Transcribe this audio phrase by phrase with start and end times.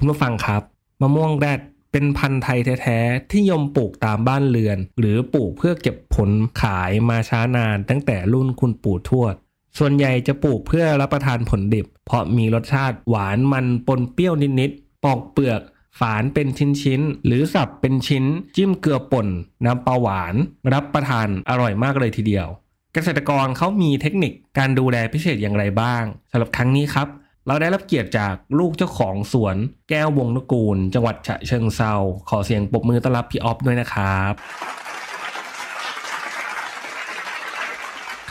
[0.00, 0.62] คุณผู้ฟังครับ
[1.00, 1.60] มะม่วงแรด
[1.92, 6.30] เป็นพันธุ์ไทยแท้ๆ ที่ยมปลูกตามบ้านเรือน หรือปลูกเพื่อเก็บผล
[6.62, 9.34] ขายมาช้านานตั้งแต่รุ่นคุณปู่ทวด
[9.78, 15.60] ส่วนใหญ่จะปลูกเพื่อรับประทานผลดิบ เพราะมีรสชาติหวานมันปนเปรี้ยวนิดๆ ปอกเปลือก
[16.00, 18.24] ฝานเป็นชิ้นๆ หรือสับเป็นชิ้น
[18.56, 19.28] จิ้มเกลือป่น
[19.64, 20.34] น้ำปลาหวาน
[20.72, 22.46] รับประทานอร่อยมากเลยทีเดียว
[22.94, 27.08] เกษตรกรเขามีเทคนิคการดูแลพิเศษอย่างไรบ้างสำหรับครั้งนี้ครับ
[27.48, 29.56] เราได้รับเกียรติจากลูกเจ้าของสวน
[29.90, 31.94] แก้ววงนกูล จังหวัดฉะเชิงเซา
[32.30, 34.32] ขอเสียงปรบมือต้อนรับพี่ออฟด้วยนะครับ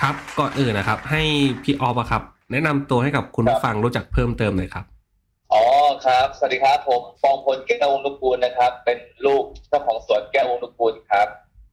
[0.02, 1.22] ครับก่อนอื่นนะครับ ให้
[1.64, 4.86] พี่ออฟอะครับ แนะนำตัวให้กับคุณผู้ฟังรู้จักเพิ่มเติมหน่อยครับ
[5.54, 5.64] อ๋อ
[6.06, 11.28] ครับ สวัสดีครับผมปองพลแก้ววงนุกูลนะครับ เป็นลูกเจ้าของสวนแก้ววงนุกูลครับ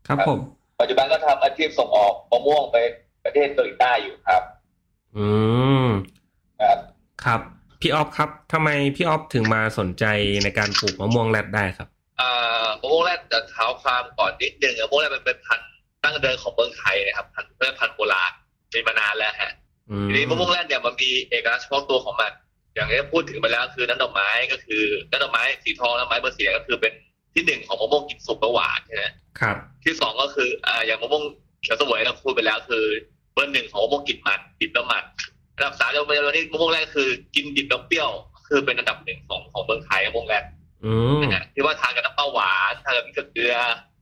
[0.08, 0.38] ครับผม
[0.80, 2.76] ปัจจุบันก็ทำอาชีพส่งออกมะม่วงไป
[3.24, 4.42] ประเทศเกาหลีใต้อยู่ครับ
[5.16, 5.26] อื
[5.86, 5.88] ม
[6.60, 6.78] ครับ
[7.26, 7.40] ครับ
[7.80, 10.04] พี่ออฟครับทำไมพี่ออฟถึงมาสนใจ
[10.44, 11.88] ในการปลูกมะม่วงแรดได้ครับ
[12.20, 15.70] อ่ามะม่วงแรดจะเท้าความก่อนนิดนึงมะม่วงแรดมันเป็นพันธุ์
[16.04, 18.32] ตั้งเดิมของเมืองไทยนะครับพันธุ์เป็นพันธุ์โบราณ
[18.72, 19.52] มีมานานแล้วฮะ
[19.90, 22.32] อืมทีนี้มะม่วงแรดเนี่ยมันมีเอกลักษณ์เฉพาะตัวของมัน
[22.74, 26.92] อย่างที่พูดถึงไปแล้วคือน้ำดอกไม้ก็คือน้ำดอกไม้สีทองน้ำไม้เบอร์เสียก็คือเป็น
[27.34, 29.04] ที่หนึ่งของมะม่วงกินสุกและหวานใช่ไหม
[29.40, 31.22] ครับ ที่สองก็คืออ่าอย่างมะม่วง
[31.62, 32.84] เขียวเสวยเราพูดไปแล้วคือ
[33.34, 35.04] เบอร์หนึ่งของมะม่วงกลิ่นมันดิบแล้วมัน
[35.54, 38.10] อันดับสามเราไปวันนี้มะม่วงแรกคือ กินดิบแล้วเปรี้ยว
[38.48, 40.44] คือเป็นอันดับหนึ่งของของเมืองไทยมะม่วงแรก
[40.84, 43.54] อืมนะฮะที่ว่าทานกับน้ำเปล่าหวานทานกับพริกเกลือ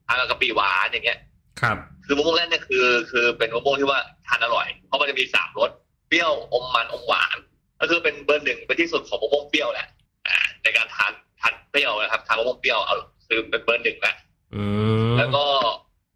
[0.06, 1.18] ทานกับกะปิหวานอย่างเงี้ย
[1.60, 5.70] ครับ คือมะม่วงแรกเนี่ยคือ คือเป็นมะม่วงที่ว่าทานอร่อย เพราะมันจะมีสามรส
[6.08, 7.36] เปรี้ยวอมมันอมหวาน
[7.80, 9.86] ก็คือเป็นเบอร์หนึ่งเป็นที่สุดของมะม่วงเปรี้ยวแหละ
[10.26, 12.96] อ่าในการทานทานเปรี้ยวนะครับทานมะม่วงเปรี้ยวเอา
[13.26, 14.16] คือเป็นเบอร์หนึ่งแหละ
[14.54, 14.62] อื
[15.10, 15.44] มแล้วก็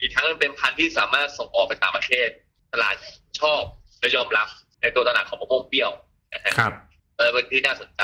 [0.01, 2.29] อีกทั้งมันเป็นพันธุ์ที่สามารถส่งออกไปต่างประเทศ
[2.73, 2.95] ตลาด
[3.41, 3.63] ชอบ
[4.01, 4.49] และยอมรับ
[4.87, 5.91] ในตัวตลาดของมะม่วงเปรี้ยว
[6.33, 6.73] นะฮะครับ
[7.17, 8.03] เออเป็นที่น่าสนใจ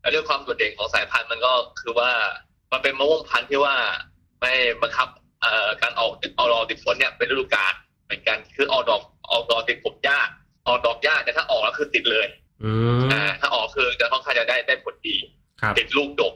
[0.00, 2.10] แล้วเรื่องความโดดเด่นของสายพันธุ์มันก็คือว่า
[2.72, 3.74] มันเป็นมะม่วงพันธุ์ที่ว่า
[4.40, 4.52] ไม่
[4.82, 5.08] บังคับ
[5.40, 7.74] เอ่อการออกออกดอกติดผลเนี่ยเป็นฤดูกาล
[8.04, 10.28] เหมือนกันคือออกดอกออกดอกติดผลยาก
[10.66, 12.26] ออกดอกยากแต่ถ้าออกแล้วคือติดเลย
[12.64, 15.16] อืมอ่าถ้าออกคือจะค่อนข้างจะได้ได้ผลดี
[15.60, 16.34] ครับติดลูกดก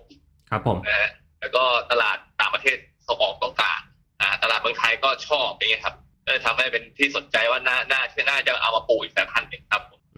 [0.50, 1.10] ครับผมนะฮะ
[1.40, 2.76] แล้วก็ตลาดต่างประเทศ
[3.08, 3.80] ส่งออกต้องการ
[4.20, 5.94] อ่าตลาดเมืองไทยก็ชอบอย่างเงี้ยครับ
[6.24, 9.51] ก็เลยทำให้เป็นที่สนใจว่าน่าน่าที่น่าจะเอามาปลูกอีกสายพันธุ์หนึ่งครับผม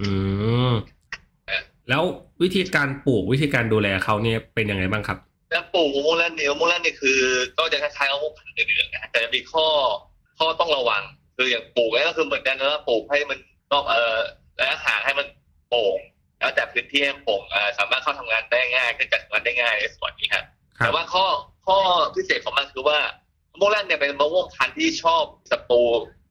[0.05, 0.15] อื
[0.71, 0.73] ม
[1.47, 2.03] เออแล้ว
[2.43, 5.19] วิธีการปลูกวิธีการดูแลเขาเนี่ยเป็นยังไงบ้างครับ
[5.51, 7.19] แล้วปลูกมะม่วงแล่นเนี่ยมะม่วงแล่นเนี่ยคือ
[7.59, 9.67] ก็จะคล้ายๆมะม่วงพันธุ์อื่นๆนะฮะแต่จะมีข้อ
[10.39, 11.03] ข้อต้องระวัง
[11.37, 13.39] คืออย่างปลูกเนี่ยก็คือเหมือนกันนะว่าปลูกให้มัน
[13.73, 14.19] นอกเอ่อ
[14.59, 15.27] ระยะห่างให้มัน
[15.69, 15.99] โปร่ง
[16.39, 20.45] แล้วแต่พื้นที่ให้มันโปร่งเอ่อสามารถเข้าทำงานได้ง่ายขึ้นจัดงานได้ง่ายในส่วนนี้ครับ
[20.79, 21.25] ครัแต่บว่าข้อ
[21.67, 21.79] ข้อ
[22.15, 22.99] พิเศษของมันคือว่า
[23.51, 25.83] มะม่วงแรดเนี่ยเป็นมะม่วงพันธุ์ที่ชอบศัตรู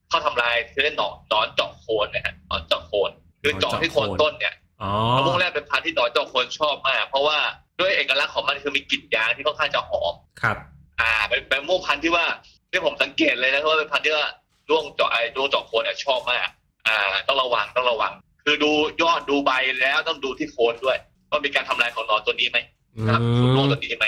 [0.10, 3.12] เข้าทำลายคือเล่นหนอนหนอนเจาะโคนนะฮะหนอนเจาะโคน
[3.44, 7.38] คือเจาะที่โคนต้นเนี่ยอ๋อมะม่วงแรดเป็นพันธุ์ที่หนอนเจาะโคนชอบมาก เพราะว่า
[7.80, 10.58] ด้วยเอกลักษณ์ของมันคือมีกลิ่นยางที่ค่อนข้างจะหอมครับ
[11.02, 12.26] อ่าเป็นเป็นมะม่วงพันธุ์ที่ว่า
[12.72, 14.26] ที่ผมสังเกตเลยนะว่าเป็นพันธุ์ที่ว่า
[14.70, 16.48] ร่วงเจาะไอ้ร่วงเจาะโคนเนี่ยชอบมาก
[16.88, 18.12] อ่า ต้องระวังต้องระวัง
[18.44, 18.72] คือดู
[19.02, 19.52] ยอดดูใบ
[19.82, 20.98] แล้วต้องดูที่โคนด้วย
[21.30, 22.58] ว่ามีการทำลายของหนอนตัวนี้ไหม
[22.96, 24.06] อืครับคุณร่วงมตัวนี้ไหม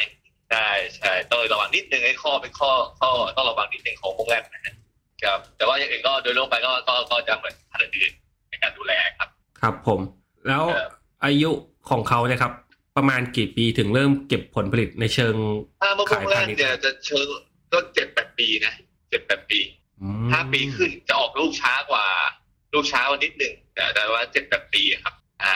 [0.51, 4.75] ใช่ใช่ต้องระวังนิดนึงไอ้ข้อเป็นข้อข้อต้องระวังนิดนึงของพวกแรกนะ
[5.23, 8.24] ครับแต่ว่าอย่างอื่นก็โดยรวมไปก็ก็ก็จะเหมือนพันธุ์อื่นใน
[8.63, 9.29] การดูแลครับ
[9.61, 9.99] ครับผม
[10.47, 10.87] แล้วเออ
[11.25, 11.51] อายุ
[11.89, 12.53] ของเขาเนี่ยครับ
[12.97, 15.35] ประมาณกี่ปีถึงเริ่มเก็บผลผลิตในเชิง
[15.81, 17.27] ถ้ามะม่วงแรขายพากณิชย์เนี่ยจะเชิง
[17.73, 18.73] ก็เจ็ดแปดปีนะ
[19.09, 19.59] เจ็ดแปดปี
[20.01, 22.05] อืมห้าปีขึ้นจะออกลูกช้ากว่า
[22.73, 25.13] ลูกช้ากว่านิดนึงแต่แต่ว่าเจ็ดแปดปีครับ
[25.43, 25.55] อ่า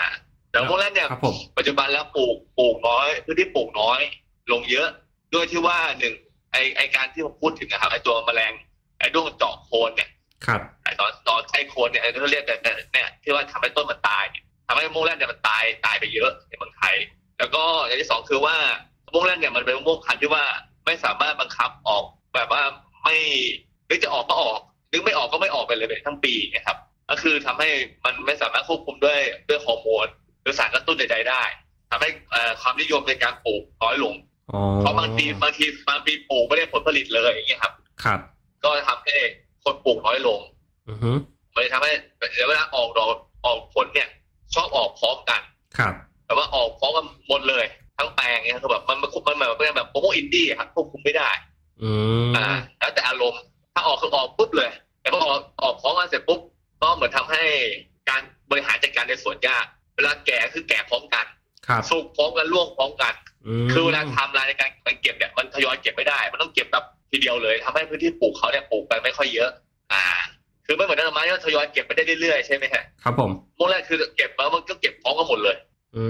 [0.49, 3.99] แต่มะม่วงแรกเนี่ยครับผมปัจจุบันแล้วปลูกปลูกน้อยพื้นที่ปลูกน้อย
[4.51, 4.87] ลงเยอะ
[5.33, 6.13] ด้วยที่ว่าหนึ่ง
[6.51, 8.53] ไอไอการที่ผมพูดถึงนะครับไอตัวแมลง
[8.99, 10.09] ไอด้วงเจาะโคนเนี่ย
[10.45, 16.95] ครับไอตอนตอนใช้โคนเนี่ยไอที่เขาเรียกแต่แต่เนี่ยที่ว่าทำให้ต้นมันตายเนี่ยทำให้มะม่วงแรกเนี่ยมันตายตายไปเยอะในเมืองไทย
[17.39, 18.55] แล้วก็อย่างที่สองคือว่า
[19.05, 20.43] มะม่วงแรกเนี่ยมันเป็นมะม่วงพันธุ์ที่ว่า
[20.85, 22.03] ไม่สามารถบังคับออก
[22.35, 22.61] แบบว่า
[23.03, 23.17] ไม่
[23.89, 24.59] นึกจะออกก็ออก
[24.91, 26.77] นึกไม่ออกก็ไม่ออกไปเลยทั้งปีนะครับ
[27.09, 27.69] ก็คือทำให้
[28.05, 29.19] มันไม่สามารถควบคุมด้วย
[29.49, 30.07] ด้วยฮอร์โมน
[30.41, 31.43] หรือสารกระตุ้นใดๆได้
[31.91, 34.13] ทำให้เอ่อความนิยมในการปลูกน้อยลง
[34.53, 38.19] อ๋อเพราะบางทีบางทีบางปีปลูกไม่ได้ผลผลิตเลยอย่างเงี้ยครับ ครับ
[38.63, 39.17] ก็ทำให้
[39.69, 40.39] คนปลูกน้อยลง
[40.89, 41.11] อือฮึ
[41.53, 41.91] มันเลยทำให้
[42.47, 43.09] เวลาออกดอก
[43.45, 44.09] ออกผลเนี่ย
[44.55, 45.41] ชอบออกพร้อมกัน
[45.77, 45.93] ครับ
[46.25, 47.65] แต่ว่าออกพร้อมกันหมดเลย
[47.97, 51.29] ทั้งแปลงเนี่ยคือแบบมันมันมันแบบเป็นแบบโปรโมอินดี้ครับควบคุมไม่ได้
[51.83, 51.91] อื
[52.29, 52.45] มอ่า
[52.79, 53.41] แล้วแต่อารมณ์
[53.73, 54.69] ถ้าออกคือออกปุ๊บเลย
[55.01, 56.39] แต่พอออกออกพร้อมกันเสร็จปุ๊บ
[56.81, 57.43] ก็เหมือนทำให้
[58.09, 58.21] การ
[58.51, 61.25] บริหารจัดการในสวนยากเวลาแก่คือแก่พร้อมกัน
[61.67, 63.13] ครับสุกพร้อมกันร่วงพร้อมกัน
[63.65, 64.69] มคือเวลาไทำลายในการ
[65.01, 69.49] เก็บเนี่ยมันทยอยเก็บไม่ได้ มันต้องเก็บแบบ ทีเดียวเลยทำให้พื้นที่ปลูกเขาเนี่ยปลูกไปไม่ค่อยเยอะ
[69.93, 70.05] อ่า
[70.65, 75.55] คือไม่เหมือนต้นไม้ที่ทยอยเก็บไปได้เรื่อยๆใช่ไหมฮะครับผมโมงแรกคือเก็บแล้วมันก็เก็บพร้อมกันหมดเลย
[75.95, 76.03] อื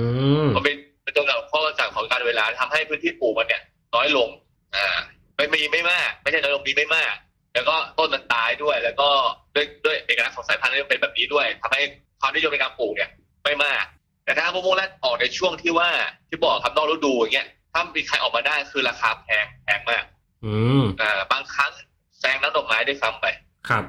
[0.46, 3.62] มมันเป็นเป็นตัวแบบข้อจากของการเวลาทำให้พื้นที่ปลูกมันเนี่ย
[3.96, 4.30] น้อยลง
[4.76, 4.98] อ่า
[5.38, 7.14] ไม่มีไม่มาก ไม่ใช่น้อยลงมีไม่มาก
[7.54, 9.10] แล้วก็ต้นมันตายด้วย แล้วก็
[9.56, 11.82] ด้วยด้วยเอกลักษณ์ของสายพันธุ์ที่เป็นแบบนี้ด้วยทำให้
[12.20, 13.10] ความนิยมในการปลูกเนี่ย
[13.44, 13.84] ไม่มาก
[14.26, 15.90] แต่ถ้ามะม่วงแรกออกในช่วงที่ว่า
[16.30, 20.04] ที่บอกครับนอกฤดูอย่างเงี้ยถ้ามีใครออกมาได้คือราคาแพงแพงมาก
[20.46, 21.72] อืมอ่าบางครั้ง
[22.20, 23.26] แซงน้ำดอกไม้ด้วยซ้ำไป
[23.70, 23.84] ครับ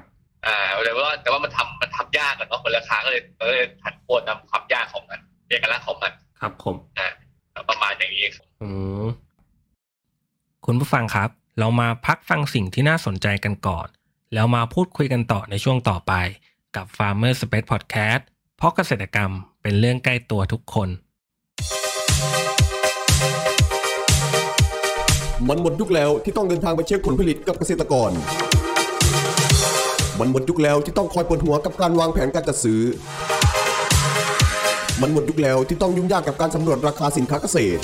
[0.47, 6.77] อ่าแต่ว่าแต่ว่ามันทำมันทำยากอะเนาะมันราคาก็เลยก็เลยผันผวนตามความยากของมันเอกลักษณ์ของมัน ครับผม
[7.69, 8.23] ประมาณอย่างนี้
[8.63, 8.71] อื
[9.05, 9.07] ม
[10.67, 13.87] คุณผู้ฟังครับ เรามาพักฟังสิ่งที่น่าสนใจกันก่อน
[14.35, 16.13] แล้วมาพูดคุยกันต่อในช่วงต่อไป
[16.77, 18.23] กับ Farmer Space Podcast
[18.57, 19.31] เพราะเกษตรกรรม
[19.63, 20.89] เป็นเรื่องใกล้ตัวทุกคน
[25.49, 28.11] มันหมดยุคแล้วที่ต้องเดินทางไปเช็คผลผลิตกับเกษตรกร
[30.19, 32.83] มันหมดยุคแล้วที่ต้องคอยปวดหัวกับการวางแผนการจัดซื้อ
[35.01, 37.81] มันหมดยุคแล้วที่ต้องยุ่งยากกับการสำรวจราคาสินค้าเกษตร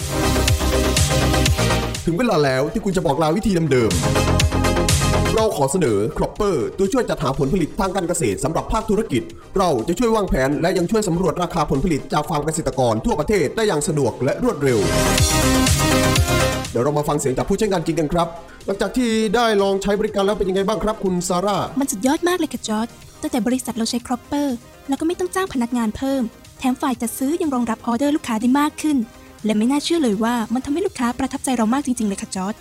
[2.07, 9.23] ถึงเวลาแล้วที่คุณจะบอกลาวิธีเดิมๆเราขอเสนอ Cropper ตัวช่วยจัดหาผลผลิตทางการเกษตรสำหรับภาคธุรกิจ
[9.59, 14.79] เราจะช่วยวางแผนและยังช่วยสำรวจราคาผลผลิตจากฟาร์มเกษตรกรทั่วประเทศได้อย่างสะดวกและรวดเร็ว
[16.77, 18.29] ดี๋ยวเรามาฟังเสียงจากผู้ใช้งานจริงกันครับ
[18.67, 22.89] หลังจากที่ได้ลองใช้บริการแล้วเป็นยังไงบ้างครับคุณซาร่า มันสุดยอดมากเลยค่ะจอร์ด
[23.23, 24.57] ตั้งแต่บริษัทเราใช้ครอปเปอร์
[24.89, 26.23] แล้วก็ไม่ต้องจ้างพนักงานเพิ่ม
[26.59, 28.97] แถมฝ่ายจัดซื้อยังรองรับออเดอร์ลูกค้าได้มากขึ้น
[29.45, 32.55] และไม่น่าเชื่อเลยว่ามันทำให้ลูกค้าประทับใจเรามากจริงๆเลยค่ะจอร์ด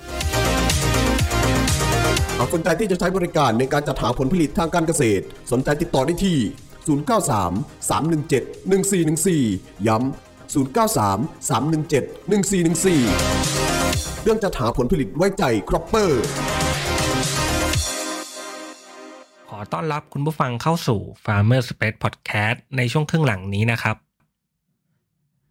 [2.38, 6.38] หากสนใจที่จะใช้บริการในการจัดหาผลผลิตทางการเกษตร สนใจติดต่อได้ที่
[6.85, 10.06] 093 317 1414 ย้ำ
[10.53, 13.64] 093 317 1414
[14.27, 16.22] เรื่องจัดหาผลผลิตไว้ใจครอปเปอร์
[19.50, 23.95] ขอต้อนรับคุณผู้ฟังเข้าสู่ Farmer Space Podcast ในช่วงครึ่งหลังนี้นะครับ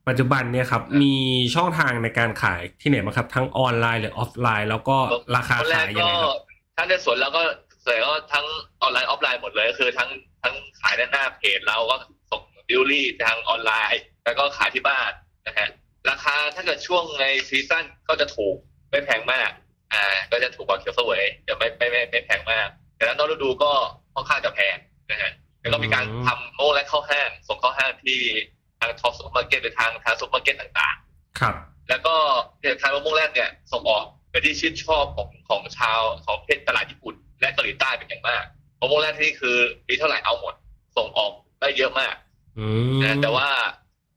[0.09, 1.15] ปัจจุบันเนี่ยครับมี
[1.55, 4.97] ช่องทางในการขายที่ไหนบ้างครับ ทั้งออนไลน์หรือออฟไลน์ แล้วก็
[5.37, 6.37] ราคาคนแรขากยยังก็ไงครับ
[6.77, 7.43] ถ้าในสวนเราก็
[7.85, 8.47] ส่วนใหญ่ก็ทั้ง
[8.83, 10.11] ออนไลน์ออฟไลน์หมดเลยก็คือทั้ง
[10.43, 11.97] ทั้งขายด้านหน้าเพจเราก็
[12.31, 15.11] ส่งดิวลี่ทางออนไลน์ แล้วก็ขายที่บ้าน
[15.47, 15.69] นะฮะ
[16.11, 18.57] ราคาถ้าเกิดช่วงใน season ก็จะถูก
[18.91, 19.51] ไม่แพงมาก
[19.95, 23.73] อ่า ก็จะถูกกว่าเขียวเสวยจะไม่ไม่ไม่ไม่แพงมาก แต่ถ้านอกฤดูก็
[24.15, 24.77] ค่อนข้างจะแพง
[25.11, 28.19] นะฮะแล้วก็มีการทำโม่และเข้าห้างส่งเข้าห้างที่
[28.81, 31.55] ทางท็อปซุปเปอร์มาร์เก็ตหรือทางทางซุปเปอร์มาร์เก็ตต่างๆ ครับ
[31.89, 32.15] แล้วก็
[32.61, 38.45] เนี่ยทางมะม่วงแรดเนี่ยส่งออกเป็นที่ชื่นชอบของของชาวของประเทศตลาดญี่ปุ่น และเกาหลีใต้เป็นอย่างมาก
[38.81, 39.57] มะม่วงแรดที่คือ
[39.89, 40.55] มีเท่าไหร่เอาหมด
[40.97, 42.15] ส่งออกได้เยอะมาก
[42.59, 42.67] อื
[42.97, 43.49] มนะแต่ว่า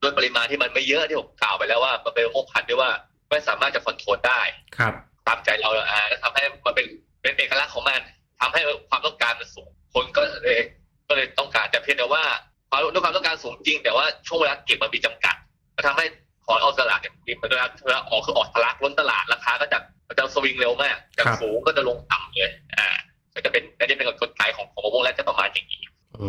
[0.01, 2.89] ด้วยปริมาณที่มันไม่เยอะที่ผมกล่าวไปแล้วว่ามันเป็นมะม่วงพันธุ์ที่ว่า
[3.29, 4.41] ไม่สามารถจะคอนโทรลได้
[4.77, 4.93] ครับ
[5.27, 6.87] ตามใจเราอ่าแล้วทำให้มันเป็น
[7.21, 8.01] เป็นเอกลักษณ์ของมัน
[8.41, 10.59] ทำให้ความต้องการมันสูงคนก็เลย
[11.07, 12.23] ก็เลยต้องการแต่เพียงแต่ว่า
[12.69, 15.35] ความด้วยความต้องการสูงจริง แต่ว่าช่วงเวลาเก็บมันมีจำกัด
[15.75, 16.05] มันทำให้
[16.45, 22.87] ของเอาตลาดเนี่ยมีเวลาเวลาออกคือออกทะลักล้นตลาดราคาก็จะมันจะสวิงเร็วมากจากสูงก็จะลงต่ำเลยอ่า
[23.35, 25.83] ก็จะเป็นอันนี้เป็นกลไกของของมะม่วงแรกจะประมาณอย่างนี้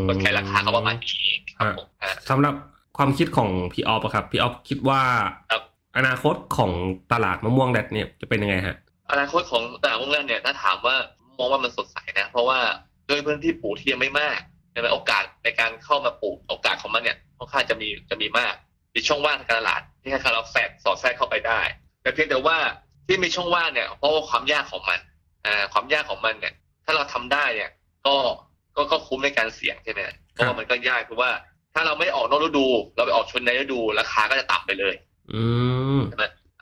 [0.09, 1.27] กลไกราคาก็ประมาณนี้
[1.59, 2.55] ครับผมอ่าสำหรับ
[2.99, 5.01] ความคิดของพี่ออฟอะครับพี่ออฟคิดว่า
[5.51, 5.63] ครับ
[5.97, 6.73] อนาคตของ
[7.13, 8.77] ตลาดมะม่วงแดดเนี่ยจะเป็นยังไงฮะ
[9.11, 10.97] อนาคตของตลาดมะม่วงแรกเนี่ยถ้าถามว่า
[11.39, 12.59] มองว่ามันสดใสนะ เพราะว่า
[13.09, 14.39] ด้วยพื้นที่ปลูกที่ยังไม่มาก
[14.73, 18.55] ใช่ไหมโอกาสในการเข้ามาปลูกโอกาสของมันเนี่ยค่อนข้างจะมีจะมีมาก
[18.95, 21.61] มีช่องว่างทางการตลาดที่ให้เราแทรกสอดแทรกเข้าไปได้
[22.03, 22.57] แต่เพียงแต่ว่า
[23.07, 25.01] ที่มีช่องว่างเนี่ยเพราะว่าความยากของมัน
[25.47, 27.71] อ่าความยากของมันเนี่ย ถ้าเราทำได้เนี่ย
[28.07, 28.15] ก็
[28.77, 30.01] ก็ก็คุ้มในการเสี่ยงใช่ไหม
[30.33, 31.31] เพราะว่ามันก็ยากคือว่า
[31.79, 32.67] ถ้าเราไม่ออกนอกฤดู
[32.97, 34.95] เราไปออกชนในฤดูราคาก็จะต่ำไปเลย
[35.33, 35.43] อื
[35.99, 36.01] ม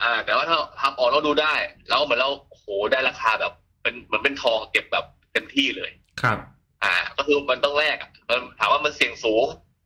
[0.03, 1.55] อ่า แต่ว่าถ้าทำออกนอกฤดูได้
[1.89, 5.91] แล้วเหมือนเราโอ้โหได้ราคาแบบ เป็นเหมือนเป็นทองเก็บแบบเต็มที่เลย
[6.23, 6.39] ครับ
[6.85, 9.45] อ่า ก็คือมันต้องแลกอะมันถามว่ามันเสี่ยงสูง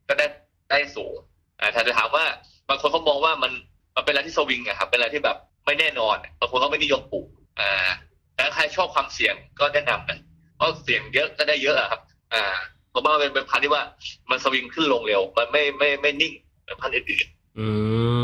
[0.09, 0.27] ก็ได้
[0.71, 1.15] ได้สูง
[1.61, 2.25] อ่าถ้าจะถามว่า
[2.69, 3.53] บางคนเขามองว่ามัน
[3.95, 7.27] มันเป็นอะไรที่สวิงอะครับเป็นอะไรที่แบบไม่แน่นอนอะบางคนเขาไม่นิยมปลูก
[7.61, 7.91] อ่า
[8.35, 10.19] แต่ถ้าใครชอบความเสี่ยงก็แนะนำนะ
[10.57, 12.01] เพราะเสี่ยงเยอะก็ได้เยอะอะครับ
[12.35, 12.57] อ่า
[12.91, 13.83] เพราะว่ามันเป็นพันธุ์ที่ว่า
[14.31, 16.33] มันสวิงขึ้นลงเร็ว มันไม่ไม่ไม่นิ่ง
[16.63, 17.27] เหมือนพันธุ์อื่น
[17.59, 17.67] อื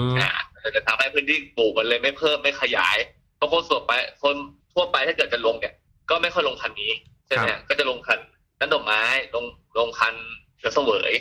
[0.08, 0.30] มๆอ่า
[0.60, 2.96] แต่จะทำให้พื้นที่ปลูกมันเลยไม่เพิ่มไม่ขยาย
[3.36, 3.92] เพราะคนส่วนไป
[4.22, 4.34] คน
[4.74, 5.74] ทั่วไปถ้าเกิดจะลงเนี่ย
[6.10, 6.92] ก็ไม่ค่อยลงคันนี้
[7.26, 8.18] ใช่ไหมครับก็จะลงคัน
[8.60, 9.02] นั้นดอกไม้
[9.34, 9.44] ลง
[9.78, 10.14] ลงคัน
[10.58, 11.12] เสือเสวย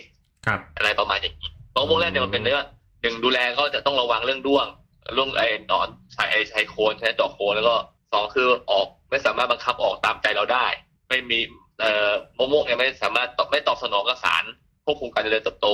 [0.45, 2.59] ครับ อะไรประมาณอย่างนี้เพราะมะม่วงแรกเนี่ยมันเป็นเนื้อ
[3.01, 4.67] หนึ่งดูแลก็จะต้องระวังเรื่องด้วง
[5.13, 7.75] เรื่องไอ้หนอนใช้ไอ้ใช้โคนใช้ดอกโคนแล้วก็
[8.11, 10.65] สองคือออกไม่สามารถบังคับออกตามใจเราได้
[11.09, 11.53] ไม่มีเอ่อ
[12.37, 14.43] มะม่วงเนี่ยไม่สามารถตอบไม่ตอบสนองกับสาร
[14.85, 15.67] ควบคุมการเจริญเติบโต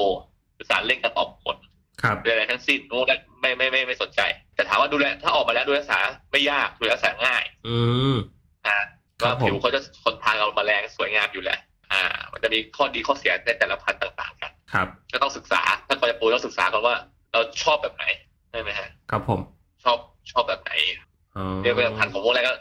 [0.53, 1.58] หรือสารเร่งการออกผล
[2.01, 4.22] ครับหรืออะไรทั้งสิ้นมะม่วงแรกไม่ไม่ไม่ไม่สนใจ
[4.55, 6.00] แต่ถามว่าดูแลถ้าออกมาแล้วดูแลรักษา
[6.31, 7.77] ไม่ยากดูแลรักษาง่าย อื
[8.13, 8.15] ม
[8.67, 8.77] อ่า
[9.22, 11.60] ครัก็บผมผิวเขาจะทนทานกับแมลงสวยงามอยู่แหละ
[11.91, 16.96] อ่า มันจะมีข้อดีข้อเสียในแต่ละพันธุ์ต่างๆ กันครับก็ต้องศึกษาถ้าก่อนจะปลูกต้องศึกษาก่อนว่า
[17.31, 18.05] เราชอบแบบไหน
[18.51, 19.39] ใช่ไหมฮะครับผม
[19.84, 19.98] ชอบ
[20.31, 20.72] ชอบแบบไหน
[21.38, 22.53] อ๋อเรียกว่าพันธุ์ของพวกแรกก็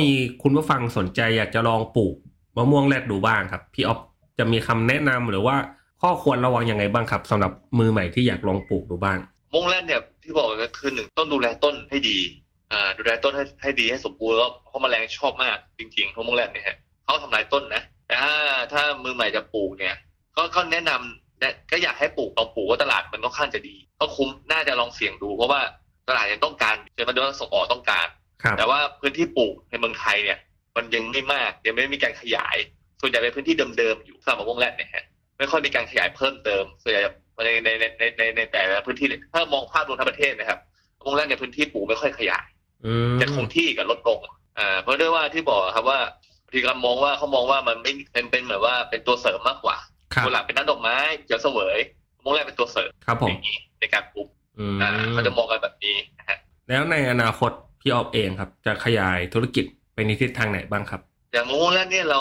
[0.00, 0.08] มี
[0.42, 2.14] คุณผู้ฟังสนใจอยากจะลองปลูก
[2.56, 4.00] มะม่วงแรดดูบ้างครับ พี่ออฟ
[4.38, 5.56] จะมีคำแนะนำหรือว่า
[6.02, 9.18] ข้อควรระวังยังไงบ้างครับสำหรับมือใหม่ที่อยากลองปลูกดูบ้าง
[9.52, 12.18] ม่วงแรกเนี่ยที่บอกก็คือหนึ่งต้องดูแลต้นให้ดี
[12.72, 18.34] อ่าดูแลต้นให้ให้ดีให้สมบูรณ์แล้วเพราะแมลงชอบมากจริงๆเพราะมงแรกเนี่ยฮะเขาทำลายต้นนะแต่ถ้า
[18.72, 19.94] ถ้ามือใหม่จะปลูกเนี่ย
[20.54, 25.60] ก็แนะนำแนะก็อยากให้ปลูกลองปลูกว่าตลาดมันก็ค่อนข้างจะดี ก็คุ้มน่าจะลองเสี่ยงดูเพราะว่า
[26.08, 28.06] ตลาดยังต้องการใช่ไหมดูว่าส่งออกต้องการ
[28.58, 30.38] แต่ว่าพื้นที่ปลูกในเมืองไทยเนี่ย
[30.76, 32.56] มันยังไม่มากยังไม่มีการขยาย
[33.00, 35.04] ส่วนใหญ่เป็นพื้นที่เดิมๆอยู่สำหรับมะม่วงแรดเนี่ยฮะ
[35.38, 37.02] ไม่ค่อยมีการขยายเพิ่มเติมส่วนใหญ่
[37.44, 40.58] ในในในในในในแต่ละพื้นที่เนี่ยถ้ามองภาพรวมทั้งประเทศนะครับ
[40.98, 42.46] มะม่วงแรดในพื้นที่ปลูกไม่ค่อยขยาย
[42.86, 44.18] อืมจะคงที่กับลดลง
[44.58, 45.98] อ่าเพราะด้วยว่าที่บอกครับว่า
[46.52, 49.76] ทีกรรมมองว่าเขามองว่ามันไม่เป็นเป็นเหมือนว่าเป็นตัวเสริมมากกว่า
[50.14, 51.78] ครับตัวหลักเป็นน้ำดอกไม้เขียวเสวย
[52.16, 57.50] มะม่วงแรดเป็นตัวเสริมครับผมอย่างนี้ในการปลูกอืมอ่าเขาจะมองกันแบบนี้นะฮะแล้วในอนาคต
[57.82, 61.00] พี่ออฟเองครับ จะขยายธุรกิจไปในทิศทางไหนบ้างครับ
[61.32, 62.20] อย่างมะม่วงแรดเนี่ยเรา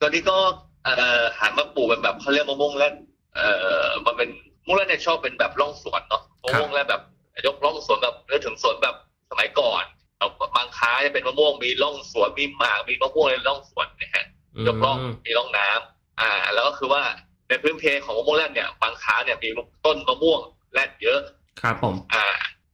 [0.00, 0.36] ตอนนี้ก็
[0.84, 2.94] เอ่อหันมาปลูกเป็นแบบเขาเรียกมะม่วงแรด
[3.34, 3.48] เอ่
[3.84, 7.02] อมันเป็นมะม่วงแรดเนี่ยชอบเป็นแบบร่องสวนเนาะมะม่วงแรดแบบ
[7.46, 8.94] ยกร่องสวนแบบเนื้อถึงสวนแบบ
[9.30, 9.84] สมัยก่อน
[10.18, 14.24] เราบางค้าจะเป็นมะม่วงมีร่องสวนมีหมากมีมะม่วงในร่องสวนนะฮะ
[14.66, 14.96] ยกร่อง
[15.26, 17.02] มีร่องน้ำอ่า แล้วก็คือว่า
[17.48, 19.48] ในพื้นเพของมะม่วงแรดเนี่ยบางค้าเนี่ยมี
[19.86, 20.40] ต้นมะม่วง
[20.72, 21.20] แรดเยอะ
[21.60, 22.26] ครับผม อ่า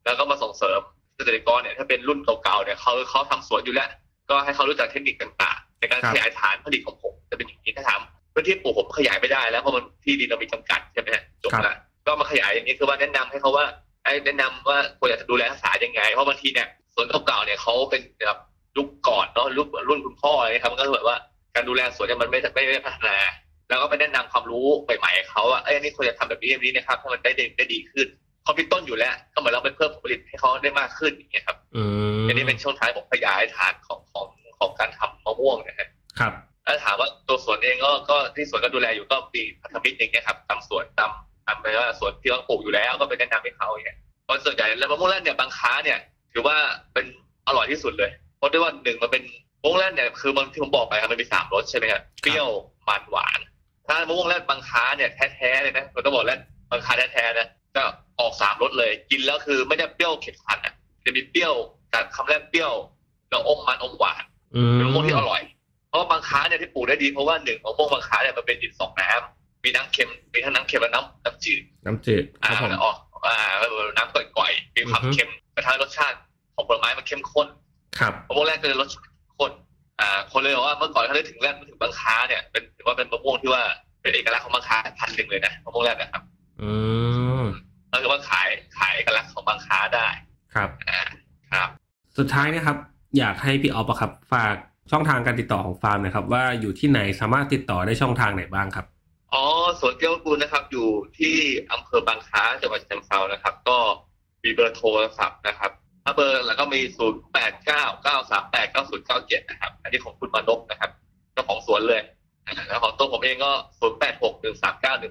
[0.05, 3.89] แล้วก็มาส่งเสริมเก ษตรกรเนี่ยถ้าเป็นรุ่นเก่าๆเนี่ยเขาเขาทำสวนอยู่แล้ว
[4.31, 8.01] ก็ให้เขารู้จักเทคนิคต่างๆ ในการขยายฐานผลิตของผมจะเป็นอย่างนี้ถ้าถาม
[8.33, 13.65] พื้นที่ปลูกผมขยายไม่ได้แล้วเพราะมันที่ดินเรามีจำกัดใช่ไหมฮะจบละก็มาขยายอย่างนี้คือว่าแนะนำให้เขาว่า
[14.05, 18.39] ไอ้แนะนำว่าควรจะดูแลรักษายังไง เพราะบางทีเนี่ยสวนเก่าๆเนี่ยเขาเป็นแบบ
[18.77, 21.17] ยุคก่อนเนาะรุ่นรุ่นคุณพ่ออะไรครับมันก็แบบว่า
[21.55, 23.17] การดูแลสวนเนี่ยมันไม่ไม่ไม่พัฒนา
[23.69, 28.07] แล้วก็ไปแนะนำความรู้ใหม่ๆให้เขาว่าเอ้ยอันนี้ควรจะทำแบบนี้แบบนี้นะครับถ้ามันได้ได้ได้ดีขึ้น
[28.43, 31.83] เขามีต้นอยู่แล้ว ก็เหมือนเราไปเพิ่มผลผลิตให้เขาได้มากขึ้นอย่างเงี้ยครับอื
[32.23, 34.27] มอันนี้เป็นช่วงท้ายผมขยายฐานของของ
[34.59, 35.89] ของการทำมะม่วงนะฮะ
[36.21, 36.33] ครับ
[36.65, 41.11] แล้วถามว่าตัวสวนเองก็ก็ที่สวนก็ดูแลอยู่ก็มีพันธมิตรอย่างเงี้ยครับตามสวนตาม
[41.47, 45.99] ตามไปว่าสวนที่เขาปลูกอยู่แล้วก็ไปแนะนำให้เขาอย่างเงี้ยเพราะส่วนใหญ่แล้วมะม่วงแรดเนี่ยบางค้าเนี่ย
[46.33, 46.57] ถือว่า
[46.93, 47.07] เป็น
[47.49, 49.23] อร่อยที่สุดเลย เพราะด้วยว่าหนึ่งมันเป็น
[49.63, 52.49] มะม่วงแรดเนี่ยคือมันที่ผมบอกไปครับมันมีสามรสใช่ไหมครับเปรี้ยว
[52.89, 53.41] มันหวาน
[53.87, 57.83] ถ้ามะม่วงแรดบางค้าเนี่ยแท้ๆเลยนะเราต้องบอกแรดบางค้าแท้ๆนะจะ
[58.21, 60.75] ออกสามรสเลย กินแล้วคือไม่ได้เปรี้ยวเข็ดขันอะ
[61.05, 61.55] จะมีเปรี้ยว
[61.93, 62.73] จากคำแรกเปรี้ยว
[63.31, 64.25] แล้วอมมันอมหวาน
[64.55, 65.43] อืมเป็นมะม่วงที่อร่อย
[65.89, 72.97] เพราะว่าบางค้าเนี่ยที่ปลูกได้ดีเพราะว่าหนึ่งมะม่วงบางค้าเนี่ยมันเป็นดินสองน้ำมีน้ำเค็มมีทั้งน้ำเค็มและน้ำน้ำจืดน้ำจืดคอ่ารับผมแล้วออก
[73.27, 76.17] อ่าแล้วน้ำก่อยๆมีความอือฮึเค็มกระทำให้รสชาติ
[76.55, 77.49] ของผลไม้มันเข้มข้น
[77.99, 79.53] ครับมะม่วงแรกก็เลยรสชาติข้น
[80.01, 83.63] อ่าคนเลยบอกว่าเมื่อก่อนถ้าได้ถึงแรกถึงบางค้าเนี่ยเป็นถือว่าเป็นมะม่วงที่ว่า
[84.01, 86.23] เป็นเอกลักษณ์ของบางค้าพันธุ์หนึ่งเลยนะมะม่วงแรกนะครับ
[86.63, 86.71] อื
[87.09, 87.20] มก็คือ
[88.11, 88.49] ว่าขาย
[88.79, 90.09] ขายเอกลักษณ์ของบางค้าได้
[90.55, 91.03] ครับอ่า
[91.53, 91.69] ครับ
[92.19, 92.77] สุดท้ายนะครับ
[93.19, 94.55] อยากให้พี่ออฟอะครับฝาก
[94.91, 98.87] ช่องทางการติดต่อของฟาร์มหนะครับ ว่าอยู่ที่ไหนสามารถติดต่อได้ช่องทางไหนบ้างครับ
[99.35, 99.45] อ๋อ
[99.81, 100.89] สวนเกี้ยวกูลนะครับ อยู่
[101.19, 101.37] ที่
[101.73, 103.79] อำเภอบางคล้าจังหวัดเชียงรายนะครับ ก็
[104.43, 105.71] มีเบอร์โทรศัพท์นะครับ
[106.05, 110.91] ถ้าเบอร์แล้วก็มีศูนย์แปดเก้าเก้าสามแปดเก้าศูนย์เก้าเจ็ดนะครับ อันนี้ของคุณมานพนะครับ
[111.33, 112.03] เจ้าของสวนเลย
[112.47, 115.03] อ่าแล้วของตัวผมเองก็ศูนย์แปดหกหนึ่งสามเก้าห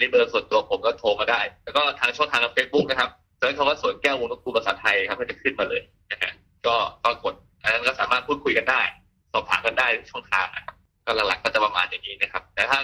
[0.00, 6.32] นึ่งแปดเก้าแปดอันนี้เบอร์ส่วนตัวผมก็โทรมาได้ แล้วก็ทางช่องทางเฟซบุ๊กนะครับ search คำว่าสวนแก้ววงนกูภาษาไทยครับก็จะขึ้นมาเลยนะฮะ
[6.66, 8.80] ก็ก็กดอันนั้นก็สามารถพูดคุยกันได้
[9.32, 10.76] สอบถามกันได้ช่องทางนะครับ
[11.06, 12.78] ก็หลักๆก็จะประมาณอย่างนี้นะครับ แต่ถ้า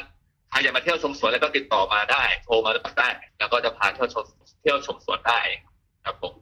[0.50, 2.70] ใครอยากมาเที่ยวชมสวนแล้วก็ติดต่อมาได้ โทรมา
[3.00, 3.08] ได้
[3.38, 4.24] แล้วก็จะพาเที่ยวชม
[4.60, 5.40] เที่ยวชมสวนได้
[6.04, 6.32] ครับผม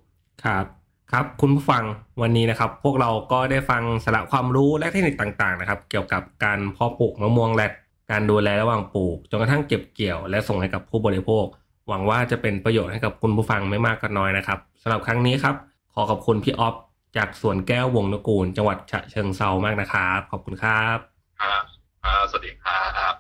[0.45, 0.67] ครับ
[1.13, 1.83] ครับคุณผู้ฟัง
[2.23, 7.73] วันนี้นะครับ พวกเราก็ได้ฟังสาระความรู้และเทคนิคต่างๆนะครับ เกี่ยวกับการเพาะปลูกมะม่วงแรด
[8.11, 11.45] การดูแลระหว่างปลูก จนกระทั่งเก็บเกี่ยวและส่งให้กับผู้บริโภค
[11.89, 15.55] หวังว่าจะเป็นประโยชน์ให้กับคุณผู้ฟังไม่มากก็น้อยนะครับสำหรับครั้งนี้ครับ
[15.95, 16.75] ขอขอบคุณพี่ออฟ
[17.17, 20.99] จากสวนแก้ววงนกูล จังหวัดฉะเชิงเซามากนะครับ ขอบคุณครับ
[21.41, 21.63] ครับ
[22.03, 23.15] ครับสวัสดีครับ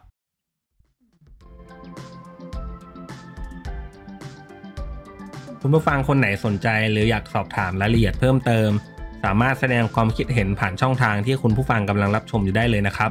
[5.60, 8.70] คุณผู้ฟังคนไหนสนใจหรืออยากสอบถามรายละเอียดเพิ่มเติม
[9.24, 13.10] สามารถแสดงความคิดเห็นผ่านช่องทางที่คุณผู้ฟังกำลังรับชมอยู่ได้เลยนะครับ